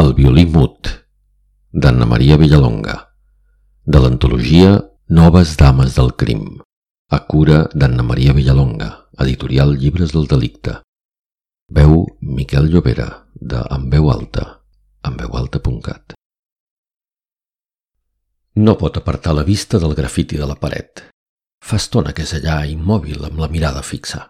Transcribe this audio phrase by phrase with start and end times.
[0.00, 0.88] El violí mut,
[1.70, 2.94] d'Anna Maria Villalonga,
[3.86, 4.72] de l'antologia
[5.18, 6.40] Noves dames del crim,
[7.14, 8.88] a cura d'Anna Maria Villalonga,
[9.22, 10.80] editorial Llibres del delicte.
[11.70, 14.44] Veu Miquel Llobera, de En veu alta,
[15.06, 16.16] enveualta.cat.
[18.66, 21.04] No pot apartar la vista del grafiti de la paret.
[21.62, 24.24] Fa estona que és allà, immòbil, amb la mirada fixa.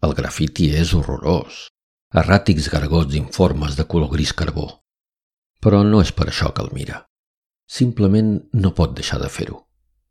[0.00, 1.66] El grafiti és horrorós,
[2.10, 4.66] erràtics gargots informes de color gris carbó.
[5.62, 7.04] Però no és per això que el mira.
[7.70, 9.60] Simplement no pot deixar de fer-ho.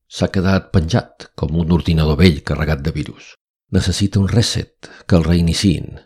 [0.07, 3.33] S'ha quedat penjat, com un ordinador vell carregat de virus.
[3.75, 5.99] Necessita un reset, que el reiniciïn.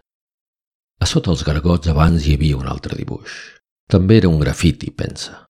[0.99, 3.37] A sota els gargots abans hi havia un altre dibuix.
[3.87, 5.43] També era un grafiti, pensa.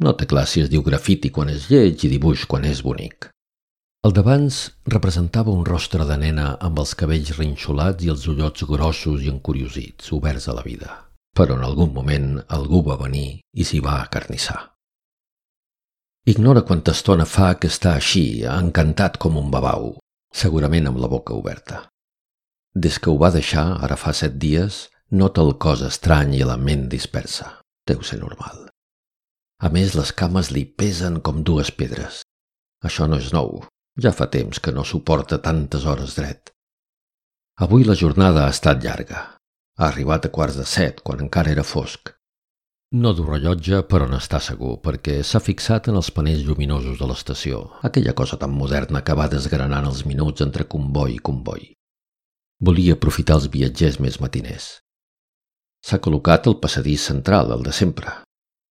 [0.00, 3.28] No té clar si es diu grafiti quan és lleig i dibuix quan és bonic.
[4.06, 9.24] El d'abans representava un rostre de nena amb els cabells rinxolats i els ullots grossos
[9.26, 10.90] i encuriosits, oberts a la vida.
[11.34, 14.60] Però en algun moment algú va venir i s'hi va acarnissar.
[16.30, 19.96] Ignora quanta estona fa que està així, encantat com un babau,
[20.30, 21.80] segurament amb la boca oberta.
[22.74, 26.58] Des que ho va deixar, ara fa set dies, nota el cos estrany i la
[26.60, 27.56] ment dispersa.
[27.88, 28.68] Deu ser normal.
[29.58, 32.22] A més, les cames li pesen com dues pedres.
[32.84, 33.64] Això no és nou,
[34.02, 36.52] ja fa temps que no suporta tantes hores dret.
[37.58, 39.24] Avui la jornada ha estat llarga.
[39.78, 42.12] Ha arribat a quarts de set, quan encara era fosc.
[42.94, 47.58] No du rellotge, però n'està segur, perquè s'ha fixat en els panells lluminosos de l'estació,
[47.84, 51.66] aquella cosa tan moderna que va desgranant els minuts entre comboi i comboi.
[52.64, 54.70] Volia aprofitar els viatgers més matiners.
[55.84, 58.14] S'ha col·locat al passadís central, el de sempre.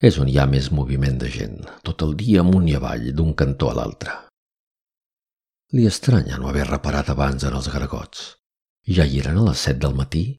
[0.01, 3.35] És on hi ha més moviment de gent, tot el dia amunt i avall, d'un
[3.37, 4.17] cantó a l'altre.
[5.75, 8.37] Li estranya no haver reparat abans en els gargots.
[8.87, 10.37] Ja hi eren a les set del matí?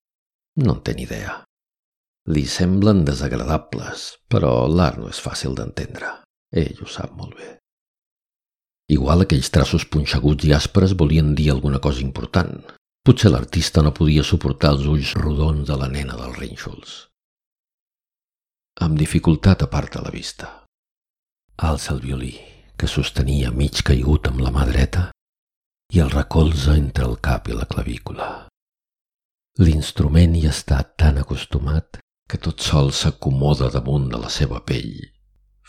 [0.65, 1.34] No en té ni idea.
[2.33, 6.15] Li semblen desagradables, però l'art no és fàcil d'entendre.
[6.53, 7.51] Ell ho sap molt bé.
[8.89, 12.56] Igual aquells traços punxeguts i aspres volien dir alguna cosa important.
[13.05, 16.97] Potser l'artista no podia suportar els ulls rodons de la nena dels rínxols.
[18.81, 20.49] Amb dificultat aparta la vista.
[21.69, 22.33] Alça el violí,
[22.81, 25.09] que sostenia mig caigut amb la mà dreta,
[25.93, 28.28] i el recolza entre el cap i la clavícula.
[29.59, 34.98] L'instrument hi està tan acostumat que tot sol s'acomoda damunt de la seva pell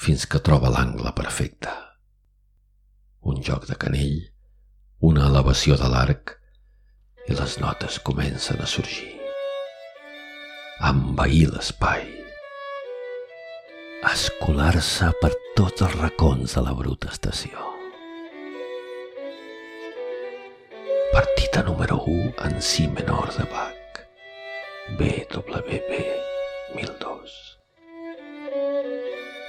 [0.03, 1.71] fins que troba l'angle perfecte.
[3.31, 4.19] Un joc de canell,
[4.99, 6.35] una elevació de l'arc
[7.29, 9.15] i les notes comencen a sorgir.
[10.91, 12.05] Envair l'espai.
[14.11, 17.68] Escolar-se per tots els racons de la bruta estació.
[21.19, 23.93] Partita número 1 en si menor de Bach.
[24.97, 25.91] BWV
[26.73, 27.59] 1002.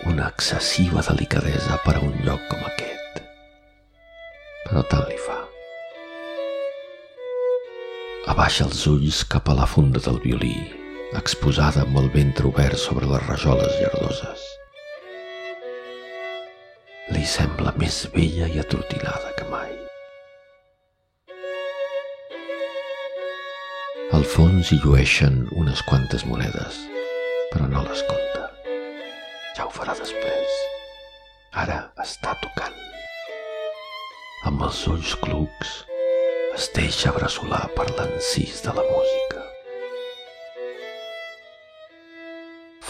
[0.07, 3.21] Una excessiva delicadesa per a un lloc com aquest.
[4.65, 5.37] Però tant li fa.
[8.35, 10.57] Abaixa els ulls cap a la funda del violí,
[11.21, 14.43] exposada amb el ventre obert sobre les rajoles llardoses.
[17.15, 19.90] Li sembla més vella i atrotinada que mai.
[24.21, 26.75] Al fons hi llueixen unes quantes monedes,
[27.53, 28.43] però no les compta.
[29.57, 30.57] Ja ho farà després.
[31.63, 32.77] Ara està tocant.
[34.51, 35.71] Amb els ulls clucs
[36.59, 39.47] es deixa bressolar per l'encís de la música.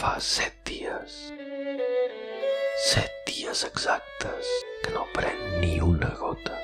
[0.00, 1.20] Fa set dies,
[2.88, 4.50] set dies exactes
[4.82, 6.58] que no pren ni una gota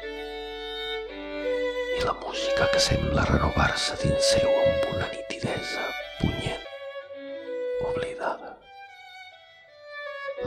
[1.96, 5.84] i la música que sembla renovar-se dins seu amb una nitidesa
[6.20, 6.66] punyent,
[7.88, 8.52] oblidada.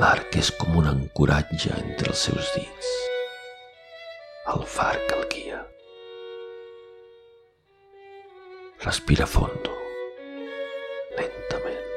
[0.02, 2.92] L'arc és com un ancoratge entre els seus dits,
[4.54, 5.64] el far que el guia.
[8.86, 9.74] Respira fondo,
[11.18, 11.92] lentament.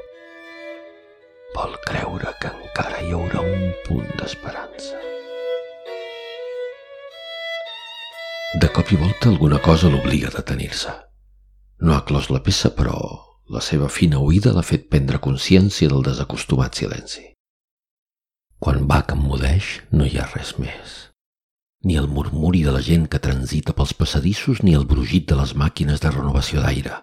[1.54, 4.61] Vol creure que encara hi haurà un punt d'esperança.
[8.72, 10.92] Cop i volta alguna cosa l'obliga a detenir-se.
[11.84, 12.96] No ha clos la peça, però
[13.52, 17.26] la seva fina oïda l'ha fet prendre consciència del desacostumat silenci.
[18.62, 20.96] Quan Bach emmudeix, no hi ha res més.
[21.84, 25.52] Ni el murmuri de la gent que transita pels passadissos ni el brugit de les
[25.58, 27.02] màquines de renovació d'aire,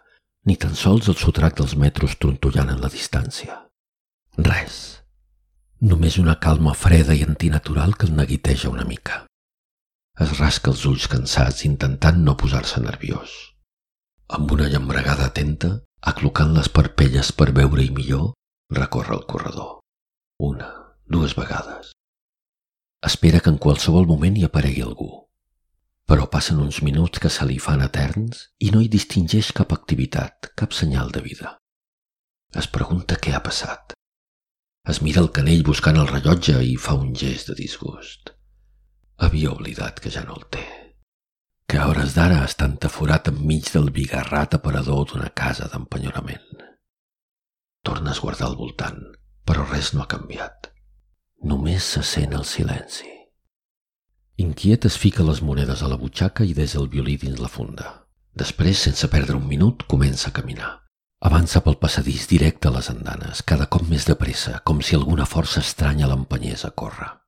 [0.50, 3.62] ni tan sols el sotrac dels metros trontollant en la distància.
[4.40, 5.04] Res.
[5.82, 9.29] Només una calma freda i antinatural que el neguiteja una mica.
[10.24, 13.38] Es rasca els ulls cansats intentant no posar-se nerviós.
[14.38, 15.78] Amb una llambregada atenta,
[16.14, 18.34] aclocant les parpelles per veure-hi millor,
[18.72, 19.80] Recorre el corredor.
[20.38, 20.68] Una,
[21.08, 21.92] dues vegades.
[23.02, 25.10] Espera que en qualsevol moment hi aparegui algú.
[26.06, 30.52] Però passen uns minuts que se li fan eterns i no hi distingeix cap activitat,
[30.54, 31.56] cap senyal de vida.
[32.54, 33.98] Es pregunta què ha passat.
[34.86, 38.36] Es mira el canell buscant el rellotge i fa un gest de disgust.
[39.20, 40.64] Havia oblidat que ja no el té.
[41.68, 46.64] Que a hores d'ara està entaforat enmig del bigarrat aparador d'una casa d'empenyorament.
[47.84, 49.04] Torna a esguardar al voltant,
[49.44, 50.72] però res no ha canviat.
[51.44, 53.12] Només se sent el silenci.
[54.40, 57.94] Inquiet es fica les monedes a la butxaca i des el violí dins la funda.
[58.40, 60.78] Després, sense perdre un minut, comença a caminar.
[61.28, 65.28] Avança pel passadís directe a les andanes, cada cop més de pressa, com si alguna
[65.28, 67.19] força estranya l'empenyés a córrer.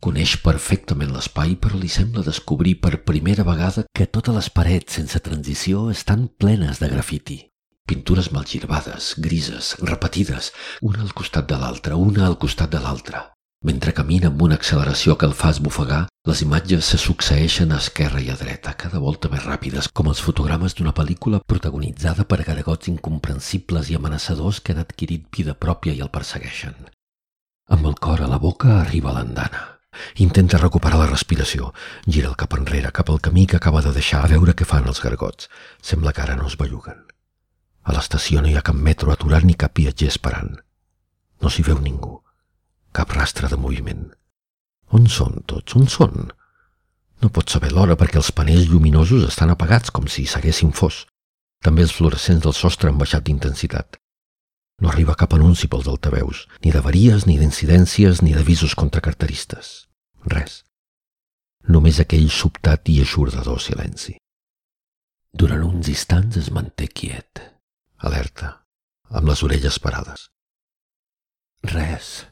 [0.00, 5.18] Coneix perfectament l'espai, però li sembla descobrir per primera vegada que totes les parets sense
[5.20, 7.36] transició estan plenes de grafiti.
[7.84, 13.20] Pintures malgirbades, grises, repetides, una al costat de l'altra, una al costat de l'altra.
[13.68, 18.22] Mentre camina amb una acceleració que el fa esbufegar, les imatges se succeeixen a esquerra
[18.24, 22.88] i a dreta, cada volta més ràpides, com els fotogrames d'una pel·lícula protagonitzada per garagots
[22.88, 26.88] incomprensibles i amenaçadors que han adquirit vida pròpia i el persegueixen.
[27.68, 29.79] Amb el cor a la boca arriba l'andana.
[30.22, 31.72] Intenta recuperar la respiració.
[32.06, 34.88] Gira el cap enrere, cap al camí que acaba de deixar, a veure què fan
[34.90, 35.48] els gargots.
[35.82, 37.06] Sembla que ara no es belluguen.
[37.82, 40.58] A l'estació no hi ha cap metro aturat ni cap viatger esperant.
[41.40, 42.20] No s'hi veu ningú.
[42.92, 44.10] Cap rastre de moviment.
[44.90, 45.76] On són tots?
[45.78, 46.30] On són?
[47.22, 51.04] No pot saber l'hora perquè els panells lluminosos estan apagats com si s'haguessin fos.
[51.64, 53.98] També els fluorescents del sostre han baixat d'intensitat.
[54.80, 59.86] No arriba cap anunci pels altaveus, ni d'averies, ni d'incidències, ni d'avisos contra carteristes.
[60.24, 60.62] Res.
[61.68, 64.16] Només aquell sobtat i aixordador silenci.
[65.32, 67.44] Durant uns instants es manté quiet,
[67.98, 68.64] alerta,
[69.10, 70.26] amb les orelles parades.
[71.62, 72.26] Res,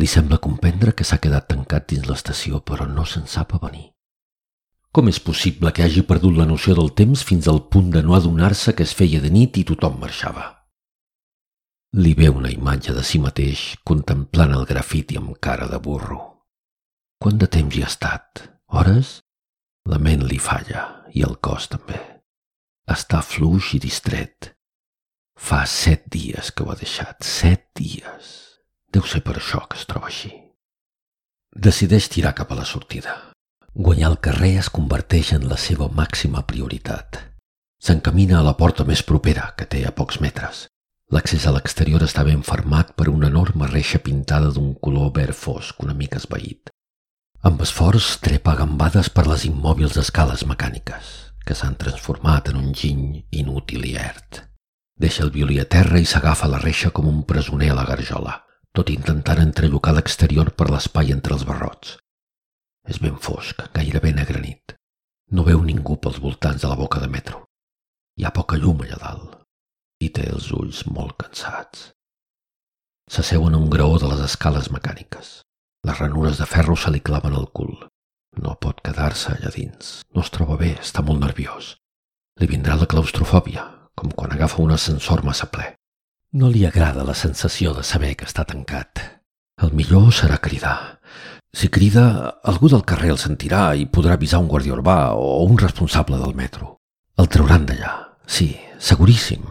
[0.00, 3.90] li sembla comprendre que s'ha quedat tancat dins l'estació, però no se'n sap avenir.
[4.90, 8.16] Com és possible que hagi perdut la noció del temps fins al punt de no
[8.16, 10.57] adonar-se que es feia de nit i tothom marxava?
[11.96, 16.18] Li ve una imatge de si mateix contemplant el grafiti amb cara de burro.
[17.16, 18.42] Quant de temps hi ha estat?
[18.68, 19.22] Hores?
[19.88, 20.84] La ment li falla
[21.16, 21.96] i el cos també.
[22.92, 24.52] Està fluix i distret.
[25.32, 28.36] Fa set dies que ho ha deixat, set dies.
[28.92, 30.34] Deu ser per això que es troba així.
[31.56, 33.16] Decideix tirar cap a la sortida.
[33.72, 37.24] Guanyar el carrer es converteix en la seva màxima prioritat.
[37.80, 40.66] S'encamina a la porta més propera, que té a pocs metres.
[41.08, 45.94] L'accés a l'exterior ben fermat per una enorme reixa pintada d'un color verd fosc una
[45.94, 46.68] mica esvaït.
[47.40, 53.24] Amb esforç trepa gambades per les immòbils escales mecàniques, que s'han transformat en un giny
[53.30, 54.42] inútil i ert.
[55.00, 58.36] Deixa el violí a terra i s'agafa la reixa com un presoner a la garjola
[58.76, 61.96] tot intentant entrellocar l'exterior per l'espai entre els barrots.
[62.84, 64.76] És ben fosc, gairebé negra nit.
[65.32, 67.46] No veu ningú pels voltants de la boca de metro.
[68.20, 69.37] Hi ha poca llum allà dalt
[70.00, 71.90] i té els ulls molt cansats.
[73.08, 75.40] S'asseuen a un graó de les escales mecàniques.
[75.88, 77.72] Les ranures de ferro se li claven al cul.
[78.38, 80.02] No pot quedar-se allà dins.
[80.14, 81.76] No es troba bé, està molt nerviós.
[82.38, 83.64] Li vindrà la claustrofòbia,
[83.98, 85.72] com quan agafa un ascensor massa ple.
[86.38, 89.00] No li agrada la sensació de saber que està tancat.
[89.64, 91.00] El millor serà cridar.
[91.56, 92.04] Si crida,
[92.44, 96.36] algú del carrer el sentirà i podrà avisar un guàrdia urbà o un responsable del
[96.36, 96.76] metro.
[97.18, 97.94] El trauran d'allà,
[98.28, 99.48] sí, seguríssim.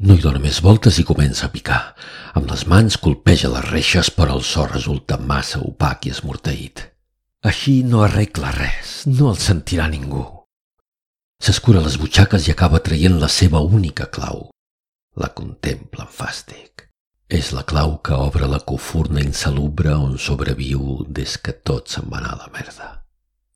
[0.00, 1.80] No hi dona més voltes i comença a picar.
[2.38, 6.86] Amb les mans colpeja les reixes, però el so resulta massa opac i esmorteït.
[7.44, 10.24] Així no arregla res, no el sentirà ningú.
[11.42, 14.48] S'escura les butxaques i acaba traient la seva única clau,
[15.18, 16.86] la contempla amb fàstic.
[17.28, 22.20] És la clau que obre la cofurna insalubre on sobreviu des que tot se'n va
[22.20, 22.90] anar a la merda.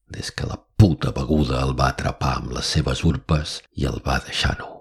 [0.09, 4.23] Des que la puta beguda el va atrapar amb les seves urpes i el va
[4.25, 4.76] deixar nu.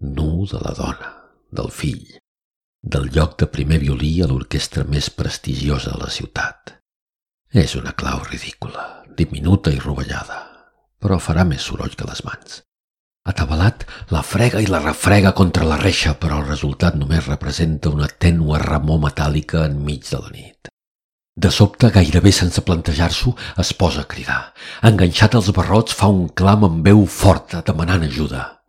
[0.00, 1.10] Nu de la dona,
[1.52, 2.06] del fill,
[2.80, 6.72] del lloc de primer violí a l'orquestra més prestigiosa de la ciutat.
[7.52, 10.38] És una clau ridícula, diminuta i rovellada,
[10.96, 12.62] però farà més soroll que les mans.
[13.28, 18.08] Atabalat, la frega i la refrega contra la reixa, però el resultat només representa una
[18.08, 20.70] tènua remor metàl·lica enmig de la nit.
[21.36, 24.54] De sobte, gairebé sense plantejar-s'ho, es posa a cridar.
[24.80, 28.59] Enganxat als barrots, fa un clam amb veu forta, demanant ajuda.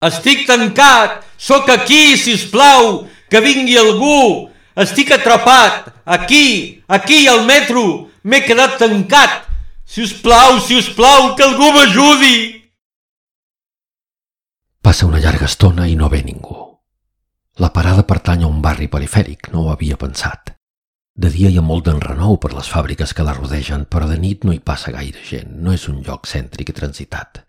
[0.00, 1.26] Estic tancat!
[1.36, 3.04] Sóc aquí, si us plau!
[3.28, 4.48] Que vingui algú!
[4.72, 5.90] Estic atrapat!
[6.08, 6.80] Aquí!
[6.88, 8.08] Aquí, al metro!
[8.24, 9.44] M'he quedat tancat!
[9.84, 12.38] Si us plau, si us plau, que algú m'ajudi!
[14.80, 16.56] Passa una llarga estona i no ve ningú.
[17.60, 20.54] La parada pertany a un barri perifèric, no ho havia pensat.
[21.12, 24.48] De dia hi ha molt d'enrenou per les fàbriques que la rodegen, però de nit
[24.48, 27.44] no hi passa gaire gent, no és un lloc cèntric i transitat.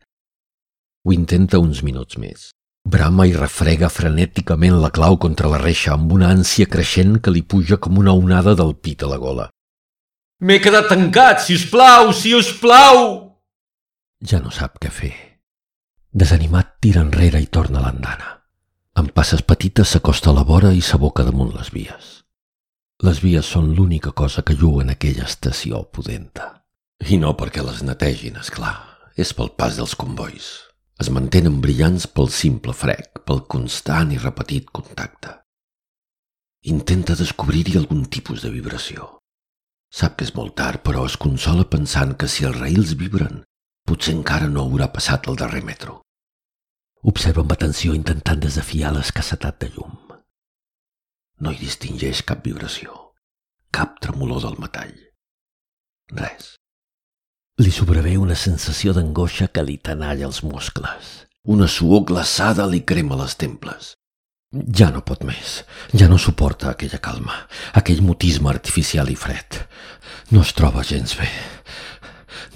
[1.03, 2.51] Ho intenta uns minuts més.
[2.86, 7.41] Brama i refrega frenèticament la clau contra la reixa amb una ànsia creixent que li
[7.41, 9.48] puja com una onada del pit a la gola.
[10.41, 13.01] M'he quedat tancat, si us plau, si us plau!
[14.25, 15.13] Ja no sap què fer.
[16.13, 18.31] Desanimat, tira enrere i torna a l'andana.
[18.98, 22.10] Amb passes petites s'acosta a la vora i s'aboca damunt les vies.
[23.01, 26.51] Les vies són l'única cosa que lluen aquella estació pudenta.
[27.10, 28.75] I no perquè les netegin, és clar.
[29.17, 30.71] És pel pas dels convois.
[31.01, 35.31] Es mantenen brillants pel simple frec, pel constant i repetit contacte.
[36.74, 39.08] Intenta descobrir-hi algun tipus de vibració.
[39.89, 43.41] Sap que és molt tard, però es consola pensant que si els raïls vibren,
[43.89, 45.98] potser encara no haurà passat el darrer metro.
[47.01, 49.98] Observa amb atenció intentant desafiar l'escassetat de llum.
[51.41, 52.93] No hi distingeix cap vibració,
[53.74, 54.93] cap tremolor del metall.
[56.13, 56.61] Res.
[57.62, 61.10] Li sobrevé una sensació d'angoixa que li tenalla els muscles.
[61.46, 63.91] Una suor glaçada li crema les temples.
[64.80, 65.60] Ja no pot més.
[65.94, 67.36] Ja no suporta aquella calma,
[67.77, 69.60] aquell mutisme artificial i fred.
[70.32, 71.30] No es troba gens bé.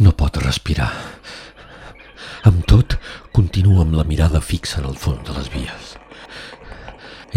[0.01, 0.89] No pot respirar.
[2.49, 2.97] Amb tot,
[3.35, 5.93] continua amb la mirada fixa en el fons de les vies.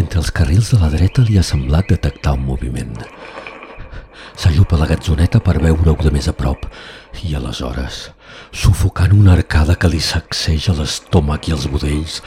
[0.00, 2.96] Entre els carrils de la dreta li ha semblat detectar un moviment.
[4.36, 6.66] S'allupa la gatzoneta per veure-ho de més a prop
[7.24, 8.08] i aleshores,
[8.52, 12.20] sufocant una arcada que li sacseja l'estómac i els budells,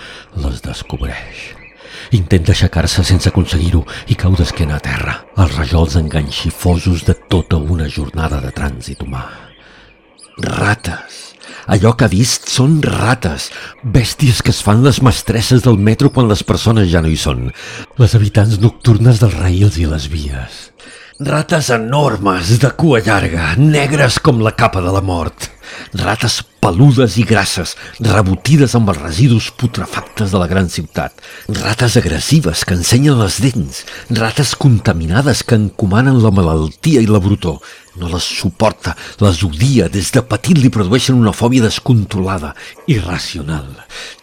[0.43, 1.51] les descobreix.
[2.17, 7.87] Intenta aixecar-se sense aconseguir-ho i cau d'esquena a terra, els rajols enganxifosos de tota una
[7.87, 9.25] jornada de trànsit humà.
[10.41, 11.27] Rates!
[11.71, 13.49] Allò que ha vist són rates,
[13.83, 17.51] bèsties que es fan les mestresses del metro quan les persones ja no hi són,
[18.01, 20.61] les habitants nocturnes dels raïls i les vies.
[21.23, 25.51] Rates enormes, de cua llarga, negres com la capa de la mort.
[25.93, 31.21] Rates peludes i grasses, rebotides amb els residus putrefactes de la gran ciutat.
[31.59, 33.83] Rates agressives que ensenyen les dents.
[34.09, 37.59] Rates contaminades que encomanen la malaltia i la brutor.
[38.01, 42.55] No les suporta, les odia, des de petit li produeixen una fòbia descontrolada,
[42.89, 43.69] irracional.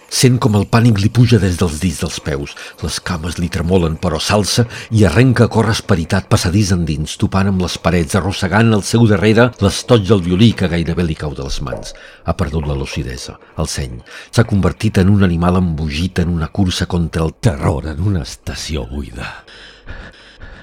[0.09, 2.55] Sent com el pànic li puja des dels dits dels peus.
[2.81, 7.61] Les cames li tremolen, però s'alça i arrenca a córrer esperitat passadís endins, topant amb
[7.61, 11.61] les parets, arrossegant al seu darrere l'estoig del violí que gairebé li cau de les
[11.61, 11.93] mans.
[12.25, 13.99] Ha perdut la lucidesa, el seny.
[14.33, 18.87] S'ha convertit en un animal embogit en una cursa contra el terror en una estació
[18.88, 19.29] buida.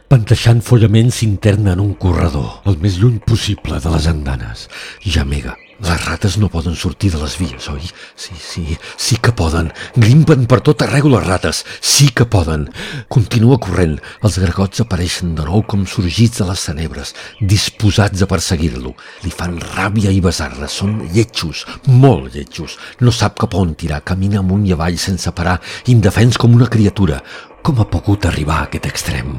[0.10, 4.68] Panteixant follament s'interna en un corredor, el més lluny possible de les andanes.
[5.02, 7.82] Jamega, les rates no poden sortir de les vies, oi?
[8.16, 9.72] Sí, sí, sí que poden.
[9.96, 11.64] Grimpen per tot arreu les rates.
[11.82, 12.70] Sí que poden.
[13.12, 13.98] Continua corrent.
[14.24, 18.94] Els gregots apareixen de nou com sorgits de les tenebres, disposats a perseguir-lo.
[19.26, 20.72] Li fan ràbia i besar-la.
[20.72, 22.80] Són lletjos, molt lletjos.
[23.04, 24.04] No sap cap on tirar.
[24.08, 25.60] Camina amunt i avall sense parar,
[25.92, 27.20] indefens com una criatura.
[27.66, 29.38] Com ha pogut arribar a aquest extrem?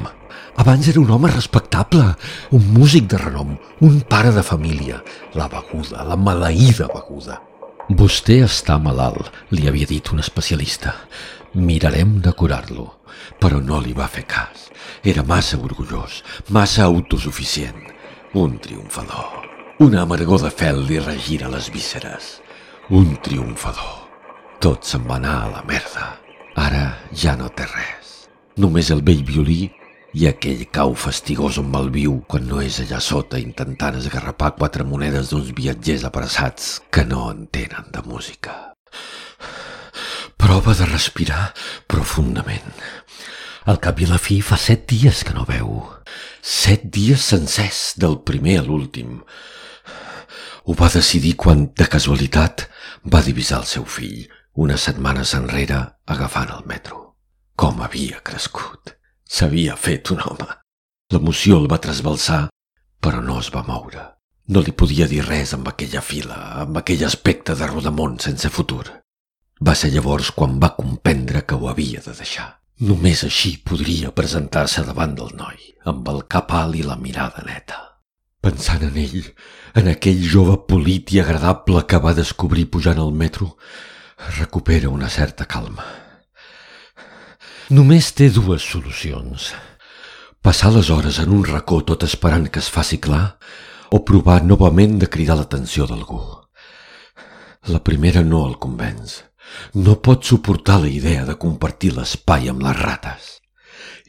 [0.57, 2.15] Abans era un home respectable,
[2.49, 5.03] un músic de renom, un pare de família.
[5.37, 7.37] La beguda, la maleïda beguda.
[7.93, 10.95] Vostè està malalt, li havia dit un especialista.
[11.53, 12.87] Mirarem de curar-lo.
[13.37, 14.67] Però no li va fer cas.
[15.05, 17.93] Era massa orgullós, massa autosuficient.
[18.33, 19.45] Un triomfador.
[19.79, 22.39] Una amargor de fel li regira les vísceres.
[22.89, 24.07] Un triomfador.
[24.59, 26.15] Tot se'n va anar a la merda.
[26.57, 28.25] Ara ja no té res.
[28.57, 29.67] Només el vell violí
[30.15, 35.31] i aquell cau fastigós on malviu quan no és allà sota intentant esgarrapar quatre monedes
[35.31, 38.55] d'uns viatgers apressats que no entenen de música.
[40.37, 41.51] Prova de respirar
[41.91, 42.71] profundament.
[43.67, 45.81] Al cap i la fi fa set dies que no veu.
[46.41, 49.19] Set dies sencers, del primer a l'últim.
[50.63, 52.69] Ho va decidir quan, de casualitat,
[53.03, 57.17] va divisar el seu fill, unes setmanes enrere, agafant el metro.
[57.59, 58.96] Com havia crescut!
[59.27, 60.47] S'havia fet un home.
[61.11, 62.47] L'emoció el va trasbalsar,
[63.03, 64.05] però no es va moure.
[64.47, 68.85] No li podia dir res amb aquella fila, amb aquell aspecte de rodamont sense futur.
[69.59, 72.47] Va ser llavors quan va comprendre que ho havia de deixar.
[72.87, 75.59] Només així podria presentar-se davant del noi,
[75.91, 77.81] amb el cap alt i la mirada neta.
[78.39, 79.31] Pensant en ell,
[79.75, 83.55] en aquell jove polit i agradable que va descobrir pujant al metro,
[84.37, 86.06] recupera una certa calma.
[87.67, 89.49] Només té dues solucions.
[90.39, 93.35] Passar les hores en un racó tot esperant que es faci clar
[93.91, 96.21] o provar novament de cridar l'atenció d'algú.
[97.67, 99.17] La primera no el convenç.
[99.75, 103.27] No pot suportar la idea de compartir l'espai amb les rates.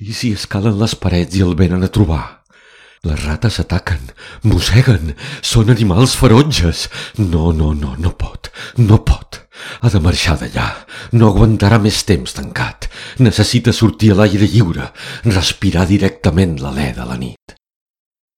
[0.07, 2.45] I si escalen les parets i el venen a trobar?
[3.03, 4.13] Les rates ataquen,
[4.47, 6.87] mosseguen, són animals ferotges.
[7.19, 9.43] No, no, no, no pot, no pot.
[9.83, 10.69] Ha de marxar d'allà.
[11.19, 12.88] No aguantarà més temps tancat.
[13.19, 14.91] Necessita sortir a l'aire lliure,
[15.25, 17.55] respirar directament l'alè de la nit.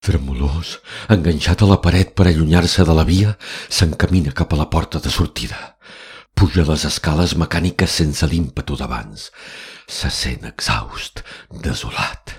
[0.00, 0.78] Tremolós,
[1.12, 3.34] enganxat a la paret per allunyar-se de la via,
[3.68, 5.76] s'encamina cap a la porta de sortida.
[6.32, 9.26] Puja les escales mecàniques sense l'ímpetu d'abans.
[9.84, 11.20] Se sent exhaust,
[11.66, 12.32] desolat.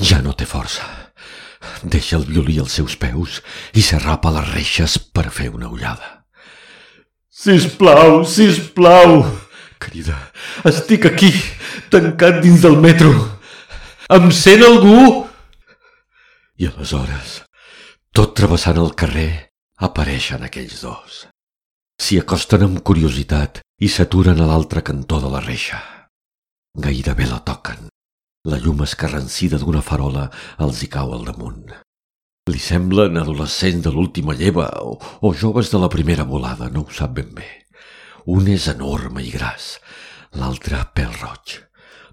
[0.00, 0.82] Ja no té força.
[1.84, 3.38] Deixa el violí als seus peus
[3.78, 6.24] i s'arrapa les reixes per fer una ullada.
[7.30, 9.22] Sisplau, sisplau,
[9.78, 10.18] crida.
[10.66, 11.30] Estic aquí,
[11.94, 13.12] tancat dins del metro.
[14.10, 15.24] Em sent algú?
[16.58, 17.38] I aleshores,
[18.14, 19.30] tot travessant el carrer,
[19.78, 21.24] apareixen aquells dos.
[22.02, 25.80] S'hi acosten amb curiositat i s'aturen a l'altre cantó de la reixa.
[26.74, 27.88] Gairebé la toquen.
[28.50, 30.28] La llum escarrancida d'una farola
[30.64, 31.70] els hi cau al damunt.
[32.50, 36.90] Li semblen adolescents de l'última lleva o, o joves de la primera volada, no ho
[36.92, 37.46] sap ben bé.
[38.26, 39.78] Un és enorme i gras,
[40.36, 41.62] l'altre pèl roig.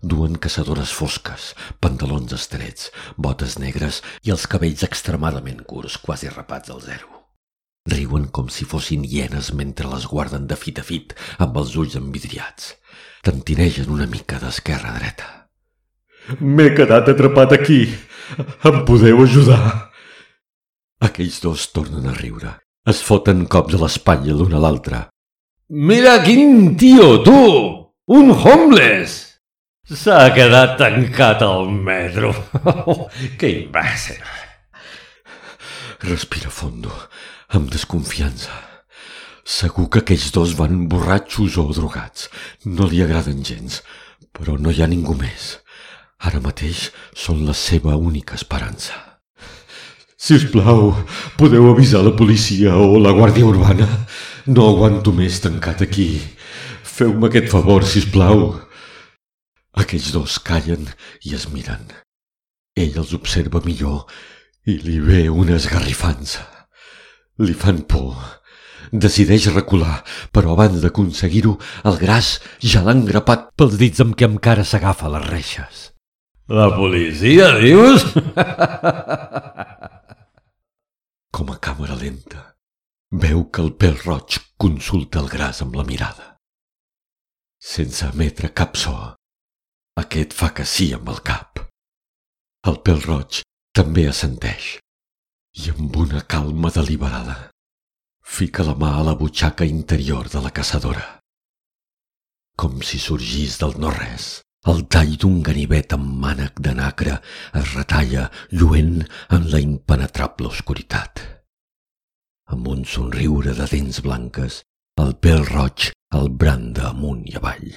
[0.02, 6.82] Duen caçadores fosques, pantalons estrets, botes negres i els cabells extremadament curts, quasi rapats al
[6.82, 7.22] zero.
[7.90, 11.98] Riuen com si fossin hienes mentre les guarden de fit a fit amb els ulls
[11.98, 12.76] envidriats.
[13.22, 15.30] Tantinegen una mica d'esquerra a dreta.
[16.42, 17.82] M'he quedat atrapat aquí.
[18.66, 19.90] Em podeu ajudar?
[21.02, 22.58] Aquells dos tornen a riure.
[22.90, 25.08] Es foten cops a l'espatlla l'un a l'altre.
[25.70, 27.42] Mira quin tio, tu!
[28.10, 29.31] Un homeless!
[29.92, 32.32] S'ha quedat tancat al metro.
[33.40, 34.22] que imbècil!
[36.08, 36.94] Respira fondo,
[37.52, 38.56] amb desconfiança.
[39.44, 42.30] Segur que aquells dos van borratxos o drogats.
[42.64, 43.82] No li agraden gens,
[44.32, 45.58] però no hi ha ningú més.
[46.24, 48.96] Ara mateix són la seva única esperança.
[50.16, 50.94] Si us plau,
[51.36, 53.92] podeu avisar la policia o la Guàrdia Urbana?
[54.48, 56.14] No aguanto més tancat aquí.
[56.88, 58.54] Feu-me aquest favor, si us plau.
[59.82, 60.86] Aquells dos callen
[61.26, 61.88] i es miren.
[62.78, 64.06] Ell els observa millor
[64.70, 66.44] i li ve una esgarrifança.
[67.42, 68.18] Li fan por.
[68.92, 70.02] Decideix recular,
[70.36, 71.56] però abans d'aconseguir-ho,
[71.88, 75.86] el gras ja l'ha engrapat pels dits amb què encara s'agafa les reixes.
[76.52, 78.04] La policia, dius?
[81.32, 82.42] Com a càmera lenta,
[83.24, 86.36] veu que el pèl roig consulta el gras amb la mirada.
[87.62, 88.98] Sense emetre cap so,
[90.02, 91.62] aquest fa que sí amb el cap.
[92.70, 93.42] El pèl roig
[93.78, 94.76] també assenteix
[95.62, 97.38] i amb una calma deliberada
[98.32, 101.04] fica la mà a la butxaca interior de la caçadora.
[102.56, 104.28] Com si sorgís del no-res,
[104.72, 107.18] el tall d'un ganivet amb mànec de nacre
[107.62, 109.02] es retalla lluent
[109.38, 111.24] en la impenetrable oscuritat.
[112.54, 114.62] Amb un somriure de dents blanques,
[115.02, 117.72] el pèl roig el branda amunt i avall.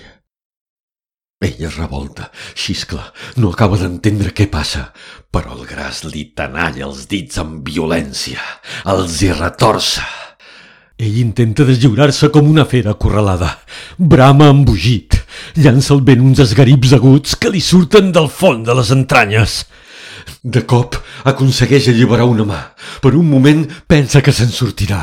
[1.44, 4.86] Ella es revolta, xiscla, no acaba d'entendre què passa,
[5.28, 8.40] però el gras li tenalla els dits amb violència,
[8.88, 10.06] els hi retorça.
[10.96, 13.50] Ell intenta deslliurar-se com una fera acorralada.
[13.98, 15.18] Brama embogit.
[15.58, 19.64] Llança al vent uns esgarips aguts que li surten del fons de les entranyes.
[20.40, 20.96] De cop
[21.28, 22.60] aconsegueix alliberar una mà.
[23.02, 25.02] Per un moment pensa que se'n sortirà.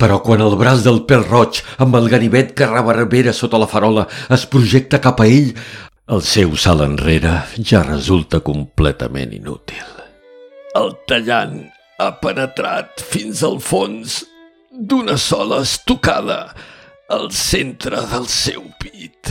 [0.00, 4.08] Però quan el braç del pèl roig amb el ganivet que reverbera sota la farola
[4.34, 5.52] es projecta cap a ell,
[6.10, 9.86] el seu salt enrere ja resulta completament inútil.
[10.74, 11.60] El tallant
[12.02, 14.24] ha penetrat fins al fons
[14.74, 16.40] d'una sola estocada
[17.14, 19.30] al centre del seu pit.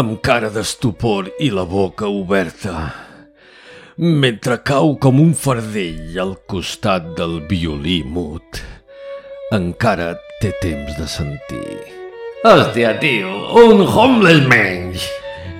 [0.00, 3.01] Amb cara d'estupor i la boca oberta,
[3.96, 8.62] mentre cau com un fardell al costat del violí mut,
[9.52, 11.76] encara té temps de sentir.
[12.42, 13.34] Hòstia, tio,
[13.66, 15.04] un homeless menys!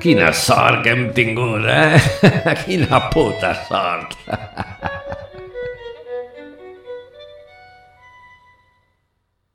[0.03, 2.01] Quina sort que hem tingut, eh?
[2.65, 4.19] Quina puta sort!